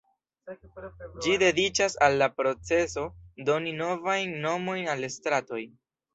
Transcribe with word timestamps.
Ĝi 1.25 1.35
dediĉas 1.43 1.97
al 2.07 2.17
la 2.21 2.29
procezo 2.39 3.05
doni 3.51 3.75
novajn 3.83 4.35
nomojn 4.49 4.93
al 4.97 5.07
stratoj. 5.19 5.63